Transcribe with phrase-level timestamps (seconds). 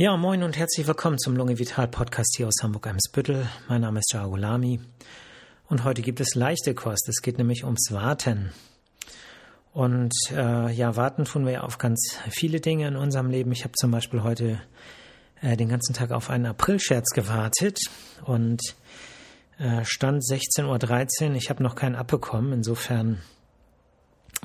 [0.00, 3.46] Ja, moin und herzlich willkommen zum Lunge Vital Podcast hier aus Hamburg-Eimsbüttel.
[3.68, 4.80] Mein Name ist Jagulami
[5.68, 7.06] und heute gibt es leichte Kost.
[7.06, 8.50] Es geht nämlich ums Warten.
[9.74, 13.52] Und äh, ja, warten tun wir ja auf ganz viele Dinge in unserem Leben.
[13.52, 14.62] Ich habe zum Beispiel heute
[15.42, 17.78] äh, den ganzen Tag auf einen Aprilscherz gewartet
[18.24, 18.62] und
[19.58, 21.34] äh, stand 16.13 Uhr.
[21.34, 22.54] Ich habe noch keinen abbekommen.
[22.54, 23.20] Insofern,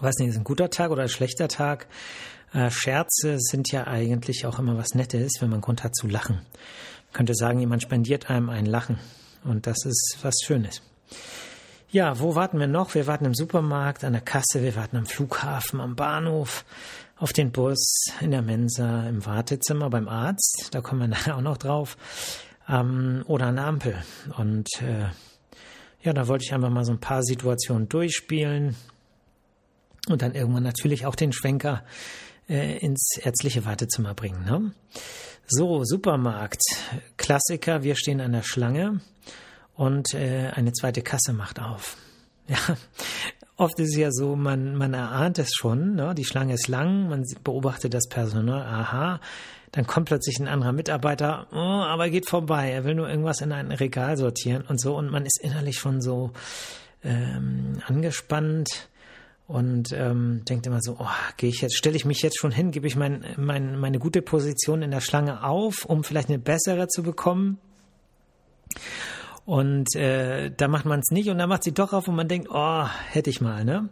[0.02, 1.88] weiß nicht, ist ein guter Tag oder ein schlechter Tag.
[2.54, 6.36] Äh, Scherze sind ja eigentlich auch immer was Nettes, wenn man Grund hat zu lachen.
[6.36, 9.00] Man könnte sagen, jemand spendiert einem ein Lachen.
[9.44, 10.82] Und das ist was Schönes.
[11.90, 12.94] Ja, wo warten wir noch?
[12.96, 16.66] Wir warten im Supermarkt, an der Kasse, wir warten am Flughafen, am Bahnhof,
[17.18, 21.42] auf den Bus, in der Mensa, im Wartezimmer, beim Arzt, da kommen wir nachher auch
[21.42, 21.96] noch drauf,
[22.68, 24.04] ähm, oder an der Ampel.
[24.38, 25.06] Und äh,
[26.02, 28.76] ja, da wollte ich einfach mal so ein paar Situationen durchspielen
[30.10, 31.84] und dann irgendwann natürlich auch den Schwenker
[32.50, 34.46] äh, ins ärztliche Wartezimmer bringen.
[34.46, 34.72] Ne?
[35.48, 36.62] So, Supermarkt,
[37.18, 39.02] Klassiker, wir stehen an der Schlange
[39.76, 41.98] und äh, eine zweite Kasse macht auf.
[42.48, 42.60] Ja,
[43.58, 46.14] oft ist es ja so, man, man erahnt es schon, ne?
[46.14, 49.20] die Schlange ist lang, man beobachtet das Personal, aha,
[49.72, 53.52] dann kommt plötzlich ein anderer Mitarbeiter, oh, aber geht vorbei, er will nur irgendwas in
[53.52, 56.34] ein Regal sortieren und so und man ist innerlich schon so
[57.04, 58.90] ähm, angespannt
[59.48, 61.08] und ähm, denkt immer so, oh,
[61.38, 64.22] gehe ich jetzt, stelle ich mich jetzt schon hin, gebe ich mein, mein, meine gute
[64.22, 67.60] Position in der Schlange auf, um vielleicht eine bessere zu bekommen.
[69.46, 72.28] Und äh, da macht man es nicht und dann macht sie doch auf und man
[72.28, 73.90] denkt, oh, hätte ich mal, ne?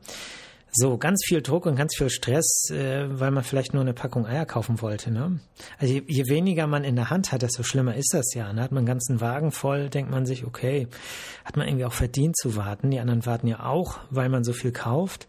[0.75, 4.25] So, ganz viel Druck und ganz viel Stress, äh, weil man vielleicht nur eine Packung
[4.25, 5.11] Eier kaufen wollte.
[5.11, 5.39] Ne?
[5.77, 8.51] Also je, je weniger man in der Hand hat, desto schlimmer ist das ja.
[8.51, 8.63] Ne?
[8.63, 10.87] Hat man einen ganzen Wagen voll, denkt man sich, okay,
[11.45, 12.89] hat man irgendwie auch verdient zu warten.
[12.89, 15.27] Die anderen warten ja auch, weil man so viel kauft.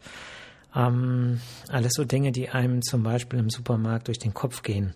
[0.75, 4.95] Ähm, alles so Dinge, die einem zum Beispiel im Supermarkt durch den Kopf gehen.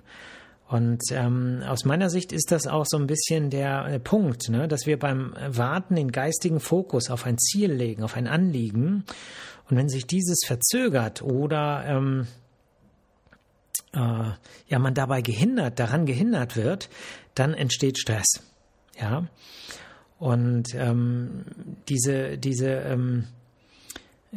[0.67, 4.67] Und ähm, aus meiner Sicht ist das auch so ein bisschen der äh, Punkt, ne,
[4.69, 9.05] dass wir beim Warten den geistigen Fokus auf ein Ziel legen, auf ein Anliegen
[9.69, 12.27] und wenn sich dieses verzögert oder ähm,
[13.93, 14.31] äh,
[14.69, 16.89] ja man dabei gehindert, daran gehindert wird,
[17.35, 18.43] dann entsteht Stress.
[19.01, 19.27] Ja.
[20.19, 21.45] Und ähm,
[21.89, 23.25] diese, diese ähm,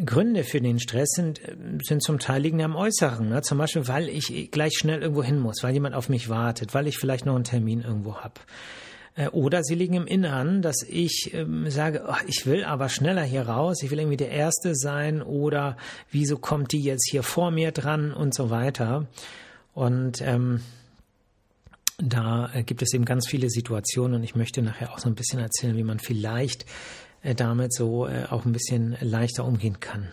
[0.05, 1.41] Gründe für den Stress sind,
[1.83, 3.27] sind zum Teil liegen am Äußeren.
[3.27, 3.41] Ne?
[3.41, 6.87] Zum Beispiel, weil ich gleich schnell irgendwo hin muss, weil jemand auf mich wartet, weil
[6.87, 8.35] ich vielleicht noch einen Termin irgendwo habe.
[9.15, 13.23] Äh, oder sie liegen im Innern, dass ich ähm, sage, oh, ich will aber schneller
[13.23, 15.77] hier raus, ich will irgendwie der Erste sein oder
[16.11, 19.07] wieso kommt die jetzt hier vor mir dran und so weiter.
[19.73, 20.61] Und ähm,
[21.97, 25.15] da äh, gibt es eben ganz viele Situationen und ich möchte nachher auch so ein
[25.15, 26.65] bisschen erzählen, wie man vielleicht
[27.21, 30.11] äh, damit so äh, auch ein bisschen leichter umgehen kann.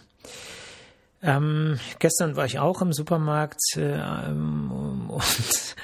[1.21, 4.71] Ähm, gestern war ich auch im Supermarkt äh, ähm,
[5.11, 5.77] und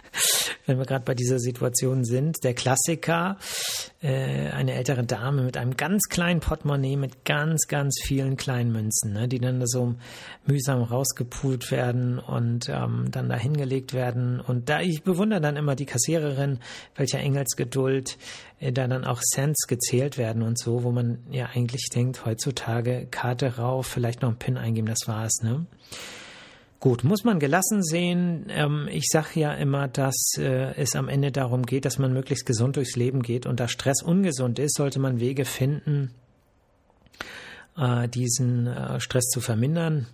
[0.67, 3.39] wenn wir gerade bei dieser Situation sind, der Klassiker,
[4.03, 9.13] äh, eine ältere Dame mit einem ganz kleinen Portemonnaie mit ganz, ganz vielen kleinen Münzen,
[9.13, 9.95] ne, die dann so
[10.47, 14.41] mühsam rausgepult werden und ähm, dann da hingelegt werden.
[14.41, 16.59] Und da ich bewundere dann immer die Kassiererin,
[16.97, 18.17] welcher Engelsgeduld
[18.61, 23.07] äh, da dann auch Cents gezählt werden und so, wo man ja eigentlich denkt, heutzutage
[23.11, 25.67] Karte rauf, vielleicht noch ein PIN eingeben, das war's, ne?
[26.85, 28.45] Gut, muss man gelassen sehen.
[28.51, 32.45] Ähm, ich sage ja immer, dass äh, es am Ende darum geht, dass man möglichst
[32.45, 33.47] gesund durchs Leben geht.
[33.47, 36.11] Und da Stress ungesund ist, sollte man Wege finden,
[37.79, 40.09] äh, diesen äh, Stress zu vermindern.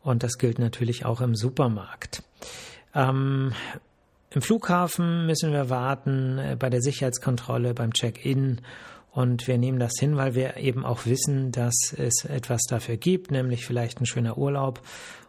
[0.00, 2.22] Und das gilt natürlich auch im Supermarkt.
[2.94, 3.52] Ähm,
[4.30, 8.60] Im Flughafen müssen wir warten, bei der Sicherheitskontrolle, beim Check-in.
[9.10, 13.32] Und wir nehmen das hin, weil wir eben auch wissen, dass es etwas dafür gibt,
[13.32, 14.80] nämlich vielleicht ein schöner Urlaub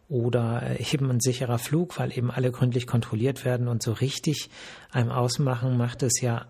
[0.10, 4.50] oder eben ein sicherer Flug, weil eben alle gründlich kontrolliert werden und so richtig
[4.92, 6.48] einem ausmachen macht es ja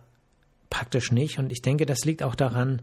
[0.69, 1.39] praktisch nicht.
[1.39, 2.81] Und ich denke, das liegt auch daran,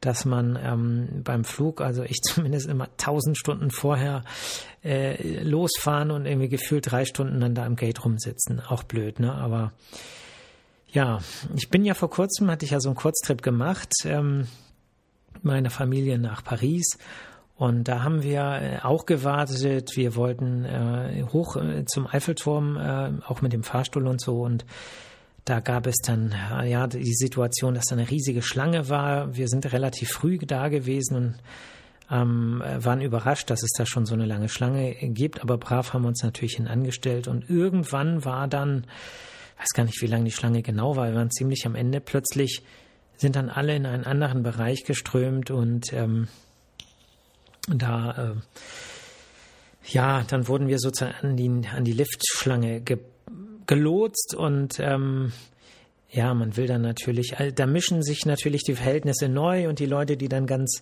[0.00, 4.22] dass man ähm, beim Flug, also ich zumindest immer tausend Stunden vorher
[4.84, 8.60] äh, losfahren und irgendwie gefühlt drei Stunden dann da im Gate rumsitzen.
[8.60, 9.32] Auch blöd, ne?
[9.32, 9.72] Aber
[10.92, 11.20] ja,
[11.54, 14.46] ich bin ja vor kurzem, hatte ich ja so einen Kurztrip gemacht, ähm,
[15.42, 16.98] meine Familie nach Paris
[17.58, 19.96] und da haben wir äh, auch gewartet.
[19.96, 24.42] Wir wollten äh, hoch äh, zum Eiffelturm, äh, auch mit dem Fahrstuhl und so.
[24.42, 24.64] Und
[25.44, 29.36] da gab es dann äh, ja die Situation, dass da eine riesige Schlange war.
[29.36, 31.34] Wir sind relativ früh da gewesen und
[32.12, 35.42] ähm, waren überrascht, dass es da schon so eine lange Schlange gibt.
[35.42, 37.26] Aber brav haben wir uns natürlich hinangestellt.
[37.26, 38.86] Und irgendwann war dann,
[39.58, 41.08] weiß gar nicht, wie lange die Schlange genau war.
[41.08, 42.00] Wir waren ziemlich am Ende.
[42.00, 42.62] Plötzlich
[43.16, 46.28] sind dann alle in einen anderen Bereich geströmt und ähm,
[47.74, 52.98] da, äh, ja, dann wurden wir sozusagen an die, an die Liftschlange ge
[53.66, 55.30] gelotst und ähm,
[56.10, 60.16] ja, man will dann natürlich, da mischen sich natürlich die Verhältnisse neu und die Leute,
[60.16, 60.80] die dann ganz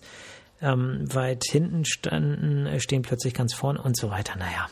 [0.61, 4.37] ähm, weit hinten standen, äh, stehen plötzlich ganz vorne und so weiter.
[4.37, 4.67] Naja,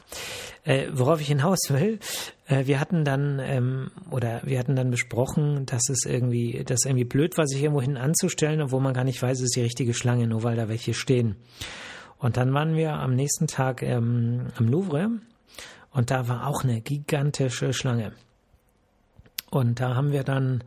[0.64, 2.00] äh, worauf ich hinaus will,
[2.48, 7.06] äh, wir hatten dann ähm, oder wir hatten dann besprochen, dass es irgendwie, dass irgendwie
[7.06, 9.94] blöd war, sich irgendwo hinten anzustellen, obwohl man gar nicht weiß, es ist die richtige
[9.94, 11.36] Schlange, nur weil da welche stehen.
[12.18, 15.10] Und dann waren wir am nächsten Tag ähm, am Louvre
[15.92, 18.14] und da war auch eine gigantische Schlange.
[19.52, 20.64] Und da haben wir dann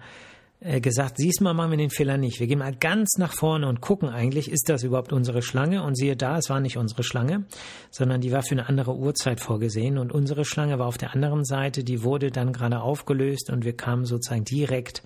[0.60, 2.40] äh, gesagt, diesmal machen wir den Fehler nicht.
[2.40, 5.82] Wir gehen mal ganz nach vorne und gucken eigentlich, ist das überhaupt unsere Schlange?
[5.82, 7.44] Und siehe da, es war nicht unsere Schlange,
[7.90, 9.98] sondern die war für eine andere Uhrzeit vorgesehen.
[9.98, 13.76] Und unsere Schlange war auf der anderen Seite, die wurde dann gerade aufgelöst und wir
[13.76, 15.02] kamen sozusagen direkt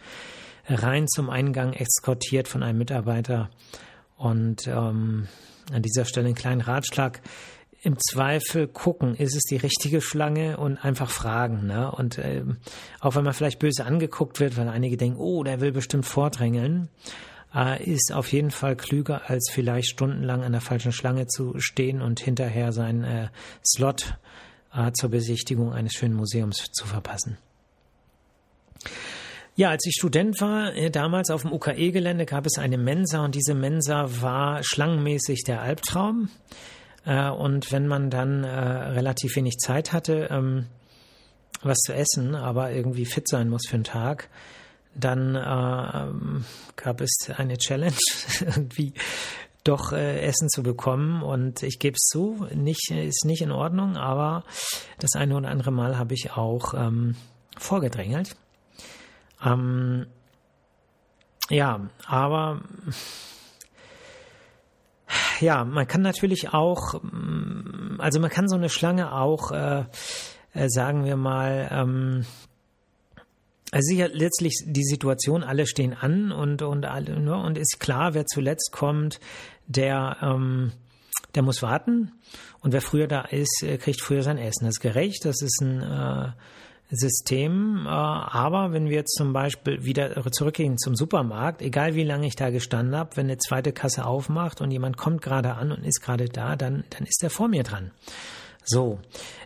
[0.69, 3.51] rein zum Eingang, eskortiert von einem Mitarbeiter.
[4.23, 5.27] Und ähm,
[5.73, 7.21] an dieser Stelle einen kleinen Ratschlag
[7.83, 11.67] im Zweifel gucken, ist es die richtige Schlange und einfach fragen.
[11.67, 11.91] Ne?
[11.91, 12.45] Und äh,
[13.01, 16.89] auch wenn man vielleicht böse angeguckt wird, weil einige denken, oh, der will bestimmt vordrängeln,
[17.53, 22.01] äh, ist auf jeden Fall klüger, als vielleicht stundenlang an der falschen Schlange zu stehen
[22.01, 23.29] und hinterher seinen äh,
[23.67, 24.19] Slot
[24.73, 27.39] äh, zur Besichtigung eines schönen Museums zu verpassen.
[29.55, 33.35] Ja, als ich Student war, äh, damals auf dem UKE-Gelände gab es eine Mensa und
[33.35, 36.31] diese Mensa war schlangenmäßig der Albtraum.
[37.05, 40.69] Äh, und wenn man dann äh, relativ wenig Zeit hatte, ähm,
[41.63, 44.31] was zu essen, aber irgendwie fit sein muss für den Tag,
[44.95, 45.33] dann
[46.77, 47.97] gab es eine Challenge,
[48.41, 48.93] irgendwie
[49.65, 51.23] doch Essen zu bekommen.
[51.23, 54.45] Und ich gebe es zu, nicht, ist nicht in Ordnung, aber
[54.99, 57.15] das eine oder andere Mal habe ich auch ähm,
[57.57, 58.37] vorgedrängelt.
[59.45, 60.07] Ähm,
[61.51, 62.63] ja, aber
[65.41, 69.85] ja, man kann natürlich auch, mm, also man kann so eine Schlange auch, äh,
[70.55, 72.27] äh, sagen wir mal, ähm,
[73.71, 78.13] also sicher letztlich die Situation, alle stehen an und und alle ne, und ist klar,
[78.13, 79.19] wer zuletzt kommt,
[79.67, 80.73] der ähm,
[81.35, 82.13] der muss warten
[82.61, 84.67] und wer früher da ist, äh, kriegt früher sein Essen.
[84.67, 86.33] Das ist gerecht, das ist ein äh,
[86.93, 87.87] System.
[87.87, 92.37] Äh, aber wenn wir jetzt zum Beispiel wieder zurückgehen zum Supermarkt, egal wie lange ich
[92.37, 96.01] da gestanden habe, wenn eine zweite Kasse aufmacht und jemand kommt gerade an und ist
[96.01, 97.91] gerade da, dann, dann ist er vor mir dran.
[98.65, 99.01] So,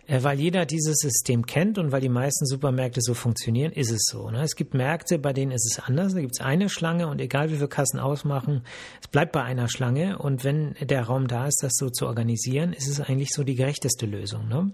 [0.05, 4.05] äh, weil jeder dieses System kennt und weil die meisten Supermärkte so funktionieren, ist es
[4.05, 4.29] so.
[4.29, 4.43] Ne?
[4.43, 6.13] Es gibt Märkte, bei denen ist es anders.
[6.13, 8.63] Da gibt es eine Schlange und egal wie viele Kassen ausmachen,
[9.01, 10.19] es bleibt bei einer Schlange.
[10.19, 13.55] Und wenn der Raum da ist, das so zu organisieren, ist es eigentlich so die
[13.55, 14.47] gerechteste Lösung.
[14.47, 14.71] Ne?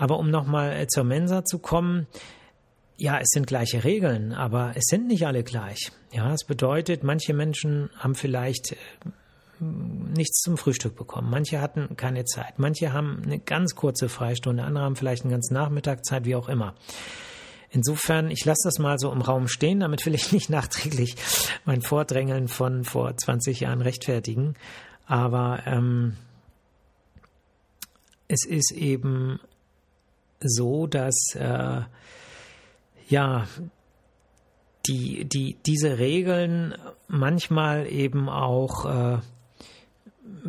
[0.00, 2.06] Aber um nochmal äh, zur Mensa zu kommen,
[2.96, 5.92] ja, es sind gleiche Regeln, aber es sind nicht alle gleich.
[6.10, 8.76] Ja, es bedeutet, manche Menschen haben vielleicht äh,
[9.60, 11.28] nichts zum Frühstück bekommen.
[11.28, 12.58] Manche hatten keine Zeit.
[12.58, 14.64] Manche haben eine ganz kurze Freistunde.
[14.64, 16.74] Andere haben vielleicht einen ganzen Nachmittag Zeit, wie auch immer.
[17.68, 21.14] Insofern, ich lasse das mal so im Raum stehen, damit will ich nicht nachträglich
[21.66, 24.54] mein Vordrängeln von vor 20 Jahren rechtfertigen.
[25.04, 26.16] Aber ähm,
[28.28, 29.40] es ist eben
[30.40, 31.82] so, dass äh,
[33.08, 33.46] ja
[34.86, 36.74] die, die, diese Regeln
[37.08, 39.18] manchmal eben auch äh,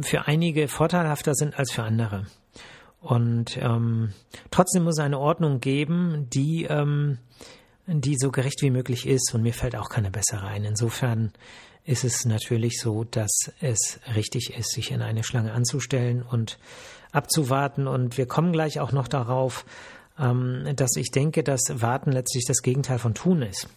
[0.02, 2.26] für einige vorteilhafter sind als für andere.
[3.02, 4.14] Und ähm,
[4.52, 7.18] trotzdem muss es eine Ordnung geben, die, ähm,
[7.88, 9.34] die so gerecht wie möglich ist.
[9.34, 10.64] Und mir fällt auch keine bessere ein.
[10.64, 11.32] Insofern
[11.84, 16.60] ist es natürlich so, dass es richtig ist, sich in eine Schlange anzustellen und
[17.12, 17.88] abzuwarten.
[17.88, 19.66] Und wir kommen gleich auch noch darauf,
[20.20, 23.68] ähm, dass ich denke, dass Warten letztlich das Gegenteil von Tun ist.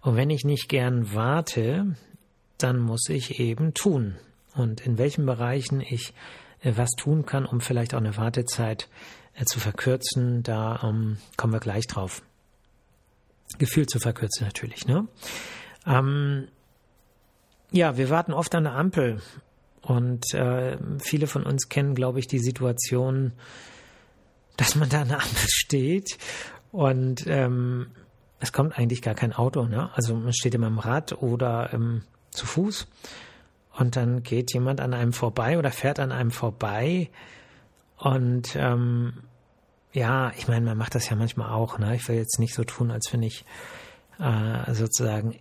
[0.00, 1.96] Und wenn ich nicht gern warte,
[2.58, 4.16] dann muss ich eben tun.
[4.54, 6.14] Und in welchen Bereichen ich
[6.60, 8.88] äh, was tun kann, um vielleicht auch eine Wartezeit
[9.34, 12.22] äh, zu verkürzen, da ähm, kommen wir gleich drauf.
[13.58, 14.86] Gefühl zu verkürzen natürlich.
[14.86, 15.06] Ne?
[15.86, 16.48] Ähm,
[17.70, 19.20] ja, wir warten oft an der Ampel
[19.84, 23.32] und äh, viele von uns kennen, glaube ich, die Situation,
[24.56, 26.18] dass man da an der Ampel steht
[26.72, 27.88] und ähm,
[28.40, 29.64] es kommt eigentlich gar kein Auto.
[29.66, 29.90] Ne?
[29.94, 32.86] Also man steht immer im Rad oder ähm, zu Fuß
[33.78, 37.10] und dann geht jemand an einem vorbei oder fährt an einem vorbei
[37.98, 39.14] und ähm,
[39.92, 41.78] ja, ich meine, man macht das ja manchmal auch.
[41.78, 41.94] Ne?
[41.94, 43.44] Ich will jetzt nicht so tun, als wenn ich
[44.18, 45.38] äh, sozusagen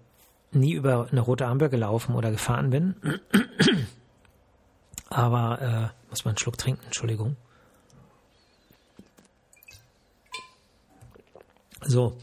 [0.51, 2.95] nie über eine rote Ampel gelaufen oder gefahren bin.
[5.13, 7.37] Aber äh, muss man einen Schluck trinken, Entschuldigung.
[11.81, 12.17] So.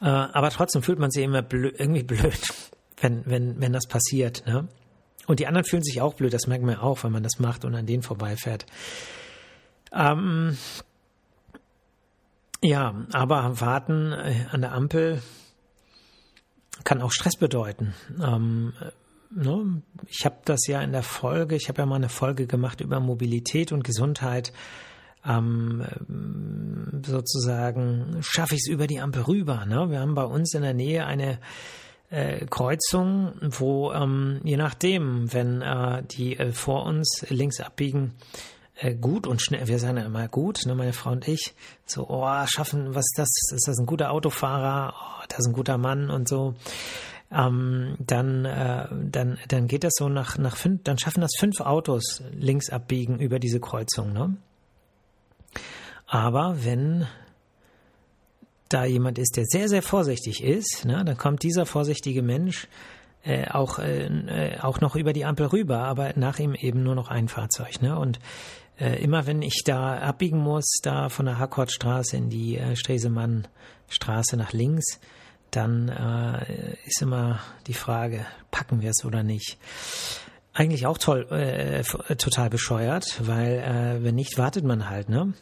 [0.00, 2.40] Äh, aber trotzdem fühlt man sich immer blöd, irgendwie blöd,
[3.00, 4.46] wenn, wenn, wenn das passiert.
[4.46, 4.68] Ne?
[5.26, 7.64] Und die anderen fühlen sich auch blöd, das merkt man auch, wenn man das macht
[7.64, 8.66] und an denen vorbeifährt.
[9.92, 10.56] Ähm,
[12.62, 15.22] Ja, aber warten äh, an der Ampel
[16.84, 17.94] kann auch Stress bedeuten.
[18.22, 18.74] Ähm,
[19.30, 19.82] ne?
[20.06, 23.00] Ich habe das ja in der Folge, ich habe ja mal eine Folge gemacht über
[23.00, 24.52] Mobilität und Gesundheit.
[25.24, 25.84] Ähm,
[27.04, 29.66] sozusagen schaffe ich es über die Ampel rüber.
[29.66, 29.90] Ne?
[29.90, 31.38] Wir haben bei uns in der Nähe eine
[32.10, 38.14] äh, Kreuzung, wo ähm, je nachdem, wenn äh, die äh, vor uns links abbiegen,
[38.76, 41.54] äh, gut und schnell, wir sagen ja immer gut, ne, meine Frau und ich,
[41.86, 43.28] so, oh, schaffen, was ist das?
[43.54, 44.94] Ist das ein guter Autofahrer?
[44.96, 46.54] Oh, das ist ein guter Mann und so.
[47.32, 51.60] Ähm, dann, äh, dann, dann geht das so nach, nach fünf, dann schaffen das fünf
[51.60, 54.36] Autos links abbiegen über diese Kreuzung, ne?
[56.06, 57.06] Aber wenn
[58.68, 62.66] da jemand ist, der sehr, sehr vorsichtig ist, ne, dann kommt dieser vorsichtige Mensch
[63.22, 66.94] äh, auch, äh, äh, auch noch über die Ampel rüber, aber nach ihm eben nur
[66.94, 67.82] noch ein Fahrzeug.
[67.82, 67.98] Ne?
[67.98, 68.18] Und
[68.78, 74.36] äh, immer wenn ich da abbiegen muss, da von der Harkortstraße in die äh, Stresemannstraße
[74.36, 75.00] nach links,
[75.50, 79.58] dann äh, ist immer die Frage, packen wir es oder nicht.
[80.52, 81.82] Eigentlich auch toll, äh,
[82.16, 85.32] total bescheuert, weil äh, wenn nicht, wartet man halt, ne?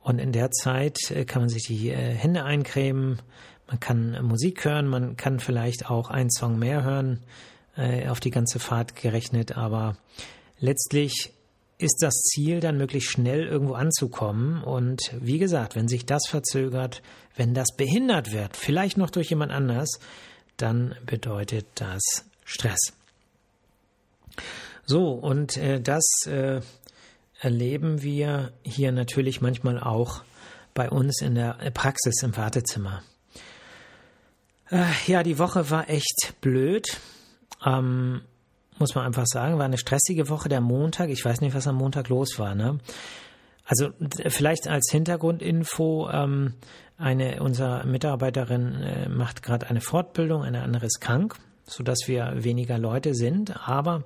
[0.00, 3.20] Und in der Zeit äh, kann man sich die äh, Hände eincremen,
[3.66, 7.20] man kann Musik hören, man kann vielleicht auch einen Song mehr hören,
[7.76, 9.96] äh, auf die ganze Fahrt gerechnet, aber
[10.58, 11.33] letztlich
[11.78, 14.62] ist das Ziel dann möglichst schnell irgendwo anzukommen.
[14.62, 17.02] Und wie gesagt, wenn sich das verzögert,
[17.36, 19.98] wenn das behindert wird, vielleicht noch durch jemand anders,
[20.56, 22.02] dann bedeutet das
[22.44, 22.92] Stress.
[24.86, 26.60] So, und äh, das äh,
[27.40, 30.22] erleben wir hier natürlich manchmal auch
[30.74, 33.02] bei uns in der Praxis im Wartezimmer.
[34.70, 36.98] Äh, ja, die Woche war echt blöd.
[37.64, 38.22] Ähm,
[38.78, 40.48] muss man einfach sagen, war eine stressige Woche.
[40.48, 42.54] Der Montag, ich weiß nicht, was am Montag los war.
[42.54, 42.78] Ne?
[43.64, 43.90] Also
[44.28, 46.54] vielleicht als Hintergrundinfo, ähm,
[46.96, 52.78] eine unserer Mitarbeiterin äh, macht gerade eine Fortbildung, eine andere ist krank, sodass wir weniger
[52.78, 53.68] Leute sind.
[53.68, 54.04] Aber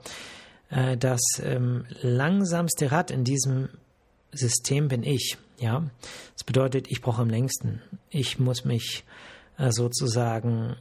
[0.70, 3.68] äh, das ähm, langsamste Rad in diesem
[4.32, 5.36] System bin ich.
[5.58, 5.82] Ja,
[6.34, 7.82] das bedeutet, ich brauche am längsten.
[8.10, 9.04] Ich muss mich
[9.58, 10.76] äh, sozusagen,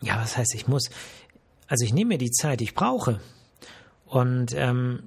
[0.00, 0.90] ja, was heißt, ich muss,
[1.68, 3.20] also ich nehme mir die Zeit, die ich brauche.
[4.06, 5.02] Und ähm,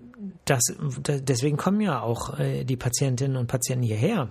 [0.46, 0.62] das,
[1.08, 4.30] deswegen kommen ja auch äh, die Patientinnen und Patienten hierher.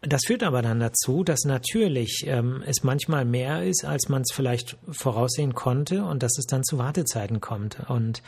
[0.00, 4.32] Das führt aber dann dazu, dass natürlich ähm, es manchmal mehr ist, als man es
[4.32, 7.78] vielleicht voraussehen konnte und dass es dann zu Wartezeiten kommt.
[7.88, 8.22] Und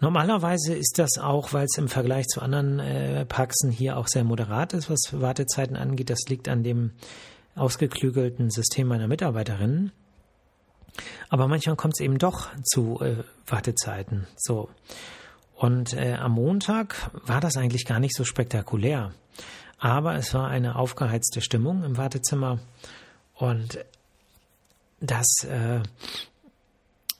[0.00, 4.22] normalerweise ist das auch, weil es im Vergleich zu anderen äh, Praxen hier auch sehr
[4.22, 6.08] moderat ist, was Wartezeiten angeht.
[6.08, 6.92] Das liegt an dem
[7.56, 9.90] ausgeklügelten System meiner Mitarbeiterinnen.
[11.28, 14.26] Aber manchmal kommt es eben doch zu äh, Wartezeiten.
[14.36, 14.68] So.
[15.54, 19.12] Und äh, am Montag war das eigentlich gar nicht so spektakulär.
[19.78, 22.58] Aber es war eine aufgeheizte Stimmung im Wartezimmer
[23.34, 23.78] und
[25.00, 25.80] das äh,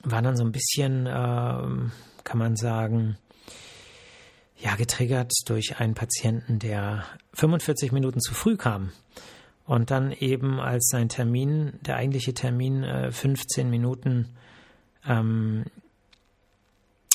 [0.03, 3.17] war dann so ein bisschen, äh, kann man sagen,
[4.57, 8.91] ja, getriggert durch einen Patienten, der 45 Minuten zu früh kam
[9.67, 14.29] und dann eben als sein Termin, der eigentliche Termin, äh, 15 Minuten
[15.05, 15.65] ähm,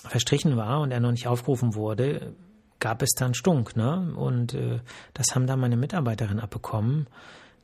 [0.04, 2.34] verstrichen war und er noch nicht aufgerufen wurde,
[2.78, 4.12] gab es dann Stunk, ne?
[4.14, 4.80] Und äh,
[5.14, 7.06] das haben dann meine Mitarbeiterin abbekommen,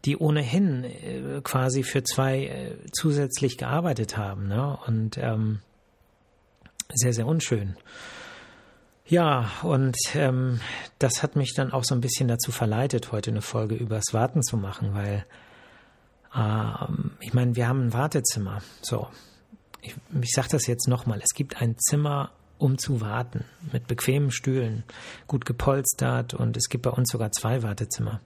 [0.07, 4.79] die ohnehin äh, quasi für zwei äh, zusätzlich gearbeitet haben, ne?
[4.87, 5.61] Und ähm,
[6.95, 7.77] sehr, sehr unschön.
[9.09, 10.61] Ja, und ähm,
[10.99, 14.43] das hat mich dann auch so ein bisschen dazu verleitet, heute eine Folge übers Warten
[14.43, 15.25] zu machen, weil
[16.37, 18.61] ähm, ich meine, wir haben ein Wartezimmer.
[18.83, 19.09] So,
[19.81, 24.31] ich, ich sage das jetzt nochmal, es gibt ein Zimmer um zu warten, mit bequemen
[24.31, 24.85] Stühlen,
[25.27, 28.21] gut gepolstert und es gibt bei uns sogar zwei Wartezimmer.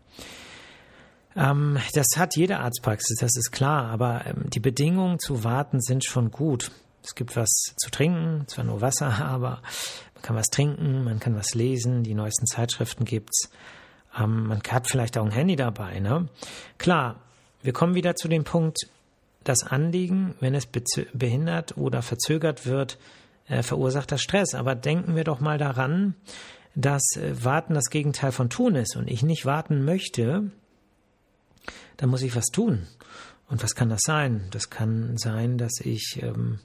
[1.36, 6.04] Ähm, das hat jede Arztpraxis, das ist klar, aber ähm, die Bedingungen zu warten sind
[6.04, 6.72] schon gut.
[7.04, 9.62] Es gibt was zu trinken, zwar nur Wasser, aber
[10.22, 13.50] man kann was trinken, man kann was lesen, die neuesten Zeitschriften gibt's.
[14.16, 15.98] Ähm, man hat vielleicht auch ein Handy dabei.
[15.98, 16.28] Ne?
[16.78, 17.16] Klar,
[17.60, 18.88] wir kommen wieder zu dem Punkt,
[19.42, 22.98] das Anliegen, wenn es behindert oder verzögert wird,
[23.48, 24.54] äh, verursacht das Stress.
[24.54, 26.14] Aber denken wir doch mal daran,
[26.76, 30.52] dass äh, Warten das Gegenteil von tun ist und ich nicht warten möchte,
[31.96, 32.86] dann muss ich was tun.
[33.48, 34.46] Und was kann das sein?
[34.52, 36.60] Das kann sein, dass ich ähm,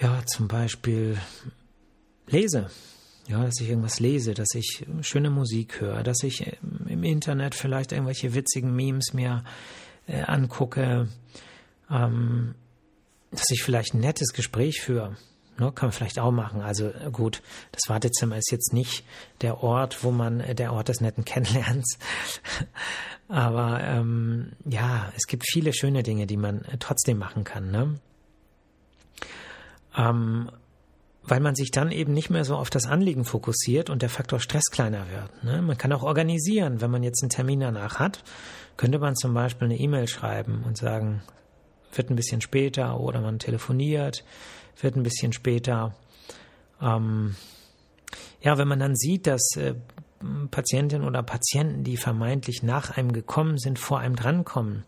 [0.00, 1.16] ja zum Beispiel
[2.26, 2.70] lese.
[3.28, 7.54] Ja, dass ich irgendwas lese, dass ich schöne Musik höre, dass ich ähm, im Internet
[7.54, 9.44] vielleicht irgendwelche witzigen Memes mir
[10.08, 11.08] äh, angucke,
[11.88, 12.54] ähm,
[13.30, 15.16] dass ich vielleicht ein nettes Gespräch führe.
[15.58, 16.62] Ne, kann man vielleicht auch machen.
[16.62, 19.04] Also gut, das Wartezimmer ist jetzt nicht
[19.42, 21.98] der Ort, wo man der Ort des netten Kennenlernens.
[23.28, 27.70] Aber ähm, ja, es gibt viele schöne Dinge, die man trotzdem machen kann.
[27.70, 28.00] Ne?
[29.96, 30.50] Ähm,
[31.24, 34.40] weil man sich dann eben nicht mehr so auf das Anliegen fokussiert und der Faktor
[34.40, 35.44] Stress kleiner wird.
[35.44, 35.62] Ne?
[35.62, 38.22] Man kann auch organisieren, wenn man jetzt einen Termin danach hat,
[38.76, 41.22] könnte man zum Beispiel eine E-Mail schreiben und sagen,
[41.94, 44.24] wird ein bisschen später oder man telefoniert,
[44.80, 45.94] wird ein bisschen später.
[46.80, 47.36] Ähm,
[48.40, 49.74] ja, wenn man dann sieht, dass äh,
[50.50, 54.84] Patientinnen oder Patienten, die vermeintlich nach einem gekommen sind, vor einem drankommen,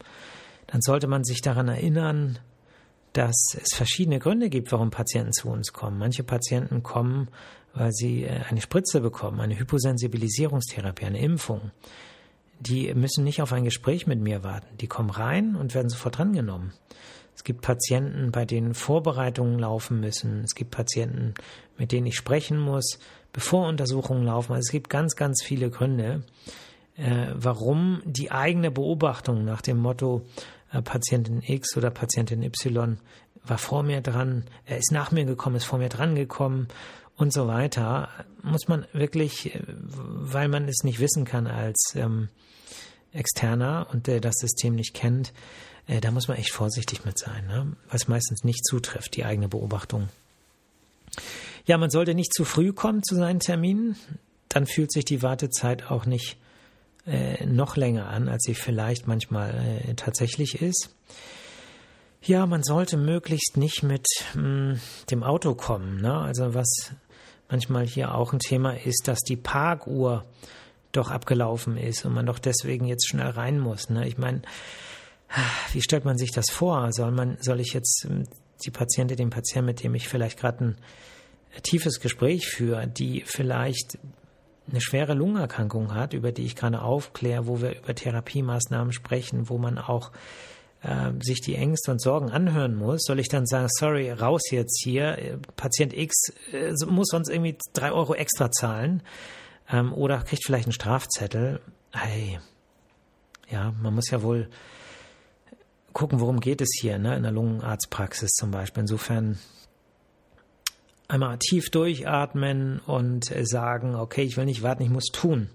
[0.67, 2.39] dann sollte man sich daran erinnern,
[3.15, 5.99] dass es verschiedene Gründe gibt, warum Patienten zu uns kommen.
[5.99, 7.29] Manche Patienten kommen,
[7.73, 11.71] weil sie äh, eine Spritze bekommen, eine Hyposensibilisierungstherapie, eine Impfung.
[12.61, 14.77] Die müssen nicht auf ein Gespräch mit mir warten.
[14.79, 16.73] Die kommen rein und werden sofort drangenommen.
[17.37, 20.43] Es gibt Patienten, bei denen Vorbereitungen laufen müssen.
[20.45, 21.35] Es gibt Patienten,
[21.79, 22.99] mit denen ich sprechen muss,
[23.33, 24.53] bevor Untersuchungen laufen.
[24.53, 26.23] Also es gibt ganz, ganz viele Gründe,
[26.97, 30.25] äh, warum die eigene Beobachtung nach dem Motto,
[30.83, 32.99] Patientin X oder Patientin Y
[33.45, 36.69] war vor mir dran, er ist nach mir gekommen, ist vor mir dran gekommen
[37.17, 38.09] und so weiter,
[38.43, 42.29] muss man wirklich, äh, weil man es nicht wissen kann als ähm,
[43.13, 45.33] Externer und der das System nicht kennt,
[45.87, 47.77] äh, da muss man echt vorsichtig mit sein, ne?
[47.89, 50.09] was meistens nicht zutrifft, die eigene Beobachtung.
[51.67, 53.97] Ja, man sollte nicht zu früh kommen zu seinen Terminen,
[54.49, 56.37] dann fühlt sich die Wartezeit auch nicht
[57.07, 60.95] äh, noch länger an, als sie vielleicht manchmal äh, tatsächlich ist.
[62.23, 64.81] Ja, man sollte möglichst nicht mit mh, hm,
[65.11, 66.01] dem Auto kommen.
[66.01, 66.17] Ne?
[66.17, 66.93] Also was
[67.51, 70.25] manchmal hier auch ein Thema ist, dass die Parkuhr
[70.93, 73.91] doch abgelaufen ist und man doch deswegen jetzt schnell rein muss.
[73.91, 74.07] Ne?
[74.09, 74.43] Ich meine,
[75.73, 76.93] wie stellt man sich das vor?
[76.93, 78.25] Soll man, soll ich jetzt hm,
[78.65, 80.77] die Patientin, den Patienten, mit dem ich vielleicht gerade ein
[81.57, 83.99] äh, tiefes Gespräch führe, die vielleicht
[84.71, 89.59] eine schwere Lungenerkrankung hat, über die ich gerade aufkläre, wo wir über Therapiemaßnahmen sprechen, wo
[89.59, 90.11] man auch
[90.83, 94.83] äh, sich die Ängste und Sorgen anhören muss, soll ich dann sagen, sorry, raus jetzt
[94.83, 96.15] hier, Patient X
[96.53, 99.03] äh, muss sonst irgendwie drei Euro extra zahlen
[99.71, 101.61] ähm, oder kriegt vielleicht einen Strafzettel.
[101.93, 102.39] Hey,
[103.51, 104.49] ja, man muss ja wohl
[105.93, 108.83] gucken, worum geht es hier, ne, in der Lungenarztpraxis zum Beispiel.
[108.83, 109.39] Insofern
[111.15, 115.49] einmal tief durchatmen und äh, sagen, okay, ich will nicht warten, ich muss tun.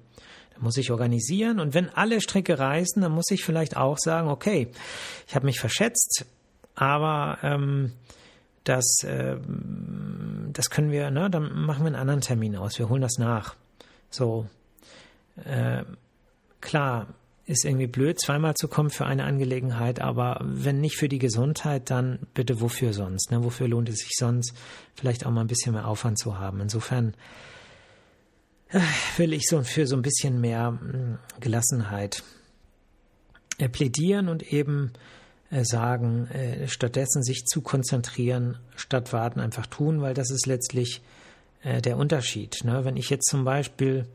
[0.56, 4.30] Da muss ich organisieren und wenn alle Stricke reißen, dann muss ich vielleicht auch sagen,
[4.30, 4.72] okay,
[5.28, 6.26] ich habe mich verschätzt,
[6.76, 7.91] aber ähm,
[8.63, 9.36] das, äh,
[10.54, 13.56] das können wir, ne, dann machen wir einen anderen Termin aus, wir holen das nach.
[14.10, 14.48] So,
[15.43, 15.84] äh,
[16.62, 17.08] klar,
[17.50, 21.90] ist irgendwie blöd, zweimal zu kommen für eine Angelegenheit, aber wenn nicht für die Gesundheit,
[21.90, 23.32] dann bitte wofür sonst?
[23.32, 23.44] Ne?
[23.44, 24.54] Wofür lohnt es sich sonst,
[24.94, 26.62] vielleicht auch mal ein bisschen mehr Aufwand zu haben?
[26.62, 27.16] Insofern
[28.70, 28.80] äh,
[29.18, 32.22] will ich so für so ein bisschen mehr hm, Gelassenheit
[33.58, 34.94] äh, plädieren und eben
[35.50, 36.30] äh, sagen,
[36.68, 41.02] stattdessen sich zu konzentrieren, statt warten, einfach tun, weil das ist letztlich
[41.62, 42.64] der Unterschied.
[42.64, 42.86] Ne?
[42.86, 44.06] Wenn ich jetzt zum Beispiel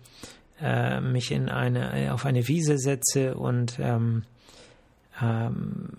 [0.61, 4.25] äh, mich in eine, auf eine Wiese setze und ähm,
[5.21, 5.91] ähm,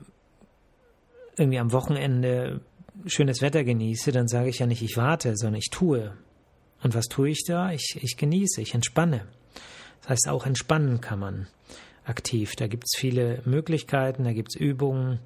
[1.37, 2.61] irgendwie am Wochenende
[3.05, 6.13] schönes Wetter genieße, dann sage ich ja nicht, ich warte, sondern ich tue.
[6.81, 7.71] Und was tue ich da?
[7.71, 9.25] Ich, ich genieße, ich entspanne.
[10.01, 11.47] Das heißt, auch entspannen kann man
[12.05, 12.55] aktiv.
[12.55, 15.19] Da gibt es viele Möglichkeiten, da gibt es Übungen,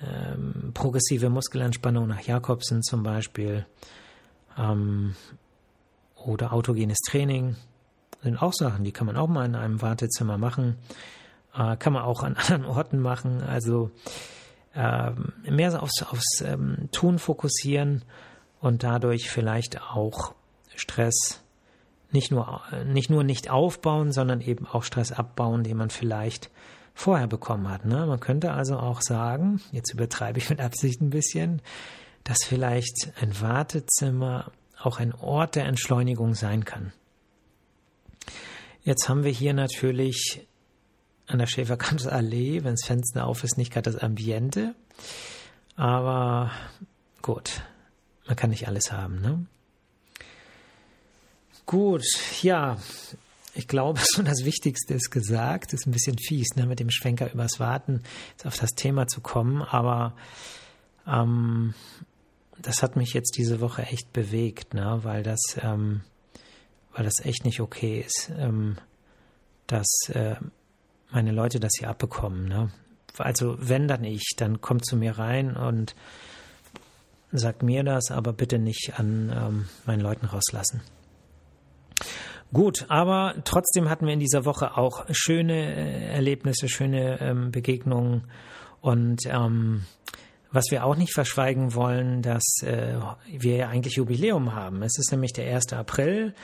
[0.00, 3.66] ähm, progressive Muskelentspannung nach Jakobsen zum Beispiel
[4.58, 5.14] ähm,
[6.16, 7.56] oder autogenes Training
[8.22, 10.76] sind auch Sachen, die kann man auch mal in einem Wartezimmer machen,
[11.54, 13.42] äh, kann man auch an anderen Orten machen.
[13.42, 13.90] Also
[14.74, 15.10] äh,
[15.50, 18.04] mehr aufs, aufs ähm, Tun fokussieren
[18.60, 20.34] und dadurch vielleicht auch
[20.74, 21.42] Stress
[22.12, 26.50] nicht nur, nicht nur nicht aufbauen, sondern eben auch Stress abbauen, den man vielleicht
[26.94, 27.86] vorher bekommen hat.
[27.86, 28.06] Ne?
[28.06, 31.62] Man könnte also auch sagen, jetzt übertreibe ich mit Absicht ein bisschen,
[32.24, 36.92] dass vielleicht ein Wartezimmer auch ein Ort der Entschleunigung sein kann.
[38.84, 40.46] Jetzt haben wir hier natürlich
[41.28, 44.74] an der Schäferkampsallee, wenn das Fenster auf ist, nicht gerade das Ambiente.
[45.76, 46.50] Aber
[47.22, 47.62] gut,
[48.26, 49.46] man kann nicht alles haben, ne?
[51.64, 52.04] Gut,
[52.42, 52.76] ja,
[53.54, 55.72] ich glaube, so das Wichtigste ist gesagt.
[55.72, 58.02] Ist ein bisschen fies, ne, mit dem Schwenker übers Warten
[58.44, 60.16] auf das Thema zu kommen, aber
[61.06, 61.74] ähm,
[62.60, 66.02] das hat mich jetzt diese Woche echt bewegt, ne, weil das ähm,
[66.94, 68.76] weil das echt nicht okay ist, ähm,
[69.66, 70.36] dass äh,
[71.10, 72.48] meine Leute das hier abbekommen.
[72.48, 72.70] Ne?
[73.18, 75.94] Also wenn dann ich, dann kommt zu mir rein und
[77.30, 80.82] sagt mir das, aber bitte nicht an ähm, meinen Leuten rauslassen.
[82.52, 88.24] Gut, aber trotzdem hatten wir in dieser Woche auch schöne äh, Erlebnisse, schöne ähm, Begegnungen
[88.82, 89.86] und ähm,
[90.50, 94.82] was wir auch nicht verschweigen wollen, dass äh, wir ja eigentlich Jubiläum haben.
[94.82, 95.72] Es ist nämlich der 1.
[95.72, 96.34] April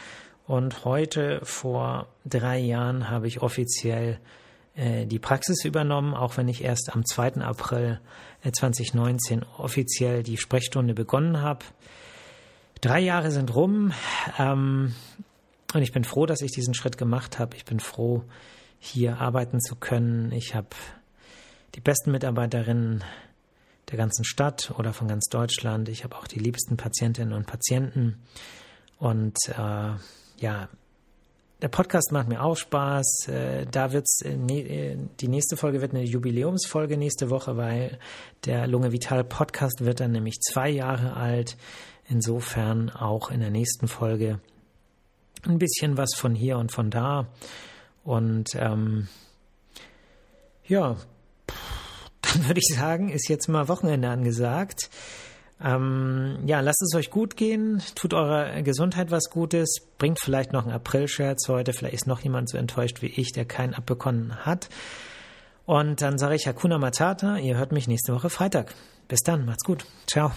[0.48, 4.18] und heute vor drei Jahren habe ich offiziell
[4.74, 7.34] äh, die Praxis übernommen, auch wenn ich erst am 2.
[7.42, 8.00] April
[8.50, 11.66] 2019 äh, offiziell die Sprechstunde begonnen habe.
[12.80, 13.92] Drei Jahre sind rum
[14.38, 14.94] ähm,
[15.74, 17.54] und ich bin froh, dass ich diesen Schritt gemacht habe.
[17.54, 18.24] Ich bin froh,
[18.78, 20.32] hier arbeiten zu können.
[20.32, 20.68] Ich habe
[21.74, 23.04] die besten Mitarbeiterinnen
[23.90, 25.90] der ganzen Stadt oder von ganz Deutschland.
[25.90, 28.22] Ich habe auch die liebsten Patientinnen und Patienten.
[28.98, 29.90] Und äh,
[30.38, 30.68] ja,
[31.60, 33.28] der Podcast macht mir auch Spaß.
[33.28, 37.98] Äh, da wird's äh, ne, äh, die nächste Folge wird eine Jubiläumsfolge nächste Woche, weil
[38.44, 41.56] der Lunge Vital Podcast wird dann nämlich zwei Jahre alt.
[42.08, 44.40] Insofern auch in der nächsten Folge
[45.44, 47.26] ein bisschen was von hier und von da.
[48.04, 49.08] Und ähm,
[50.66, 50.96] ja,
[52.22, 54.90] dann würde ich sagen, ist jetzt mal Wochenende angesagt.
[55.62, 60.64] Ähm, ja, lasst es euch gut gehen, tut eurer Gesundheit was Gutes, bringt vielleicht noch
[60.64, 64.68] einen April-Scherz heute, vielleicht ist noch jemand so enttäuscht wie ich, der keinen abbekommen hat.
[65.66, 68.74] Und dann sage ich Hakuna Matata, ihr hört mich nächste Woche Freitag.
[69.08, 69.84] Bis dann, macht's gut.
[70.06, 70.32] Ciao.